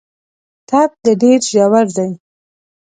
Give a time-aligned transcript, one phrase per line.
[0.67, 2.09] ټپ دي ډېر ژور دی.